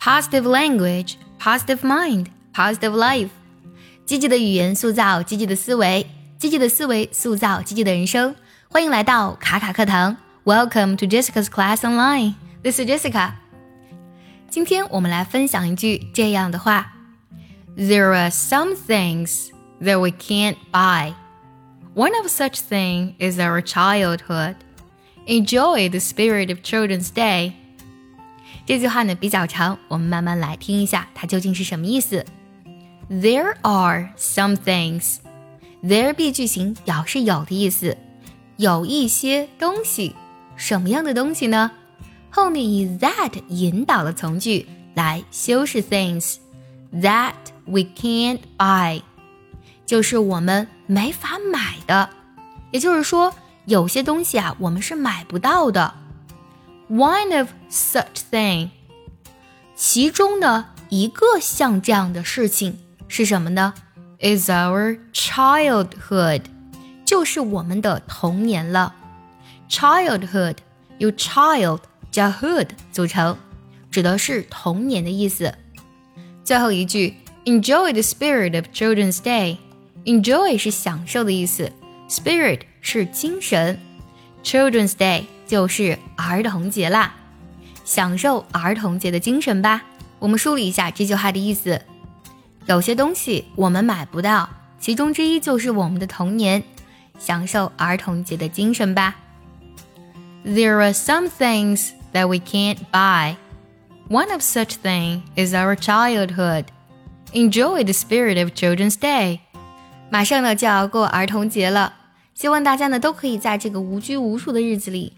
[0.00, 3.30] positive language, positive mind, positive life。
[4.04, 6.06] 积极的语言塑造积极的思维，
[6.38, 8.34] 积极的思维塑造积极的人生。
[8.68, 13.32] 欢迎来到卡卡课堂，Welcome to Jessica's Class Online。This is Jessica。
[14.48, 16.92] 今天我们来分享一句这样的话：
[17.76, 19.48] There are some things
[19.80, 21.14] that we can't buy.
[21.94, 24.54] One of such things is our childhood.
[25.26, 27.54] Enjoy the spirit of Children's Day.
[28.65, 32.25] 这句话呢比较长，我们慢慢来听一下，它究竟是什么意思。
[33.09, 35.17] There are some things.
[35.83, 37.97] There be 句型表示有的意思，
[38.57, 40.15] 有一些东西，
[40.55, 41.71] 什么样的东西呢？
[42.29, 46.35] 后面以 that 引导了从句来修饰 things
[46.93, 47.33] that
[47.65, 49.01] we can't buy，
[49.85, 52.09] 就是我们没法买的。
[52.71, 53.33] 也就是说，
[53.65, 55.93] 有些东西啊，我们是买不到的。
[56.90, 58.70] One of such thing，
[59.74, 63.74] 其中呢一个像这样的事情是什么呢？
[64.20, 66.42] Is our childhood，
[67.04, 68.94] 就是我们的童年了。
[69.68, 70.56] Childhood
[70.98, 71.80] 由 child。
[72.08, 73.36] 加 hood 组成，
[73.90, 75.52] 指的是童年的意思。
[76.42, 81.70] 最后一句，enjoy the spirit of Children's Day。enjoy 是享受的意思，
[82.08, 83.78] spirit 是精神，
[84.42, 87.13] Children's Day 就是儿童节啦。
[87.83, 89.83] 享受儿童节的精神吧。
[90.17, 91.81] 我们梳理一下这句话的意思：
[92.67, 96.63] 有些东西我们买不到，其中之一就是我们的童年。
[97.19, 99.15] 享受儿童节的精神吧。
[100.45, 103.35] There are some things that we can't buy.
[104.07, 106.67] One of such thing is our childhood.
[107.33, 109.41] Enjoy the spirit of Children's Day.
[110.09, 111.95] 马上呢就要过儿童节了，
[112.33, 115.17] 希望大家呢都可以在这个无拘无束的日子里，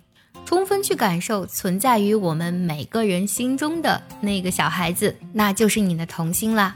[0.54, 6.76] 充分去感受存在于我们每个人心中的那个小孩子，那就是你的童心啦。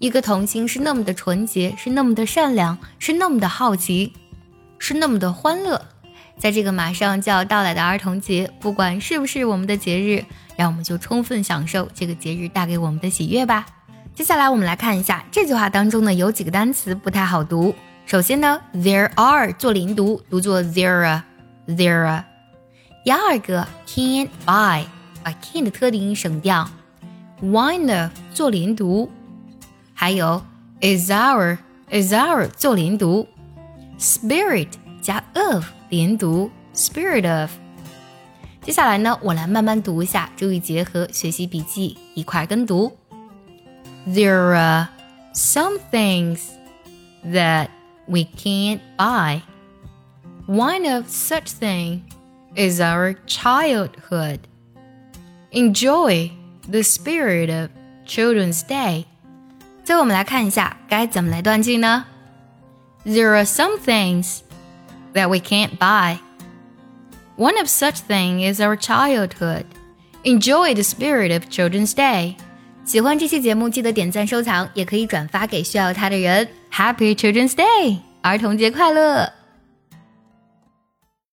[0.00, 4.12] 一个童心是那么的纯洁，是那么的善良，是那么的好奇，
[4.80, 5.80] 是那么的欢乐。
[6.36, 10.24] 在这个马上就要到来的儿童节，不管是不是我们的节日，
[10.56, 13.64] 让我们就充分享受这个节日带给我们的喜悦吧。
[14.16, 17.72] 接下来我们来看一下这句话当中呢，有几个单词不太好读。
[18.04, 22.24] 首先呢，there are 做零读，读作 there，there。
[23.05, 24.85] 第二个，can't buy，
[25.23, 26.69] 把 can 的特定音省掉。
[27.41, 29.09] one of 做连读，
[29.93, 30.43] 还有
[30.81, 33.27] is our，is our 做连读。
[33.99, 34.69] spirit
[35.01, 35.65] 加 of。
[35.91, 37.51] 连读 spirit of。
[38.61, 42.97] 接下来呢，我来慢慢读一下，注意结合学习笔记一块跟读。
[44.07, 44.87] There are
[45.33, 46.43] some things
[47.25, 47.67] that
[48.05, 49.41] we can't buy.
[50.47, 51.99] One of such things
[52.55, 54.39] is our childhood.
[55.51, 56.31] Enjoy
[56.69, 57.69] the spirit of
[58.05, 59.05] Children's Day.
[59.83, 62.05] 最后我们来看一下该怎么来断句呢？
[63.05, 64.41] There are some things
[65.13, 66.19] that we can't buy.
[67.37, 69.65] One of such things is our childhood.
[70.23, 72.35] Enjoy the spirit of Children's Day.
[72.85, 76.47] 喜欢这期节目，记得点赞收藏，也可以转发给需要它的人。
[76.71, 79.31] Happy Children's Day，儿童节快乐！